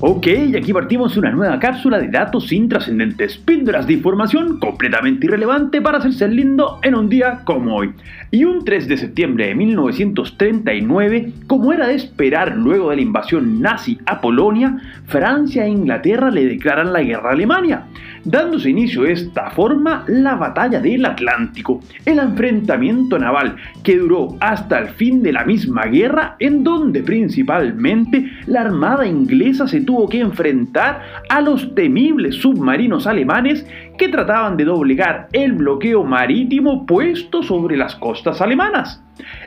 [0.00, 5.82] Ok, y aquí partimos una nueva cápsula de datos intrascendentes, píldoras de información completamente irrelevante
[5.82, 7.92] para hacerse lindo en un día como hoy.
[8.30, 13.60] Y un 3 de septiembre de 1939, como era de esperar luego de la invasión
[13.60, 14.76] nazi a Polonia,
[15.06, 17.86] Francia e Inglaterra le declaran la guerra a Alemania,
[18.30, 24.78] dándose inicio de esta forma la batalla del Atlántico, el enfrentamiento naval que duró hasta
[24.78, 30.20] el fin de la misma guerra en donde principalmente la armada inglesa se tuvo que
[30.20, 37.76] enfrentar a los temibles submarinos alemanes que trataban de doblegar el bloqueo marítimo puesto sobre
[37.76, 39.02] las costas alemanas.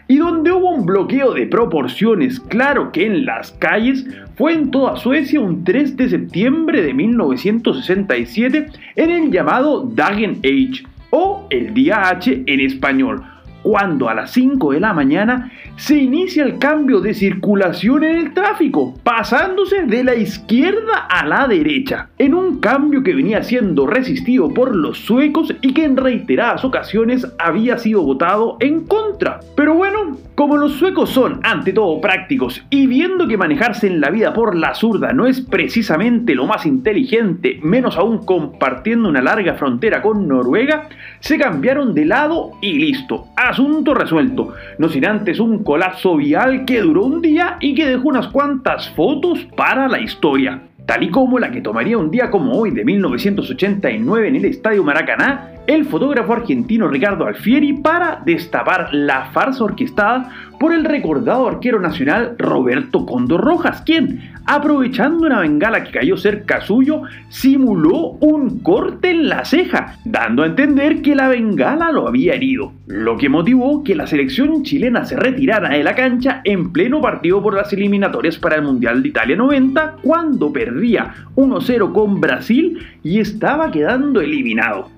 [0.07, 4.97] Y donde hubo un bloqueo de proporciones, claro que en las calles, fue en toda
[4.97, 12.09] Suecia un 3 de septiembre de 1967 en el llamado Dagen Age o el día
[12.09, 13.23] H en español,
[13.63, 18.33] cuando a las 5 de la mañana se inicia el cambio de circulación en el
[18.33, 24.49] tráfico, pasándose de la izquierda a la derecha, en un cambio que venía siendo resistido
[24.49, 29.39] por los suecos y que en reiteradas ocasiones había sido votado en contra.
[29.55, 30.00] Pero bueno,
[30.35, 34.55] como los suecos son ante todo prácticos y viendo que manejarse en la vida por
[34.55, 40.27] la zurda no es precisamente lo más inteligente, menos aún compartiendo una larga frontera con
[40.27, 40.89] Noruega,
[41.19, 43.27] se cambiaron de lado y listo.
[43.35, 48.09] Asunto resuelto, no sin antes un colapso vial que duró un día y que dejó
[48.09, 52.53] unas cuantas fotos para la historia, tal y como la que tomaría un día como
[52.53, 59.25] hoy de 1989 en el Estadio Maracaná el fotógrafo argentino Ricardo Alfieri para destapar la
[59.31, 65.91] farsa orquestada por el recordado arquero nacional Roberto Condor Rojas, quien, aprovechando una bengala que
[65.91, 71.91] cayó cerca suyo, simuló un corte en la ceja, dando a entender que la bengala
[71.91, 76.41] lo había herido, lo que motivó que la selección chilena se retirara de la cancha
[76.43, 81.93] en pleno partido por las eliminatorias para el Mundial de Italia 90, cuando perdía 1-0
[81.93, 84.89] con Brasil y estaba quedando eliminado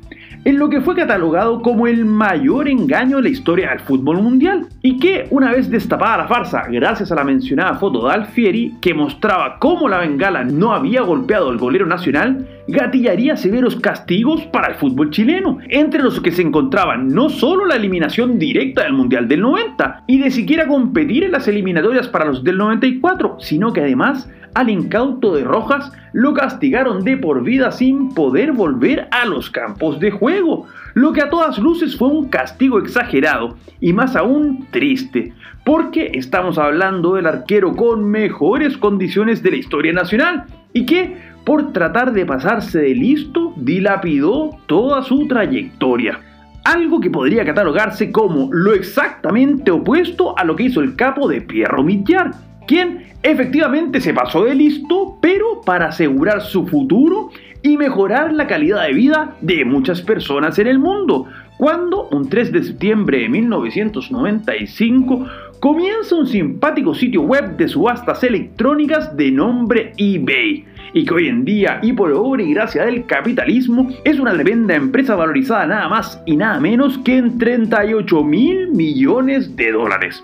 [0.46, 4.68] en lo que fue catalogado como el mayor engaño de la historia del fútbol mundial,
[4.82, 8.94] y que, una vez destapada la farsa, gracias a la mencionada foto de Alfieri, que
[8.94, 14.76] mostraba cómo la bengala no había golpeado al golero nacional, gatillaría severos castigos para el
[14.76, 19.42] fútbol chileno, entre los que se encontraban no solo la eliminación directa del Mundial del
[19.42, 24.30] 90, y de siquiera competir en las eliminatorias para los del 94, sino que además
[24.54, 30.00] al incauto de Rojas lo castigaron de por vida sin poder volver a los campos
[30.00, 35.34] de juego, lo que a todas luces fue un castigo exagerado y más aún triste,
[35.66, 41.72] porque estamos hablando del arquero con mejores condiciones de la historia nacional y que, por
[41.72, 46.20] tratar de pasarse de listo, dilapidó toda su trayectoria.
[46.64, 51.42] Algo que podría catalogarse como lo exactamente opuesto a lo que hizo el capo de
[51.42, 52.32] Pierro Millar,
[52.68, 57.30] quien efectivamente se pasó de listo, pero para asegurar su futuro
[57.62, 61.28] y mejorar la calidad de vida de muchas personas en el mundo,
[61.58, 65.28] cuando un 3 de septiembre de 1995
[65.60, 71.44] comienza un simpático sitio web de subastas electrónicas de nombre eBay, y que hoy en
[71.44, 76.22] día, y por obra y gracia del capitalismo, es una tremenda empresa valorizada nada más
[76.26, 80.24] y nada menos que en 38 mil millones de dólares.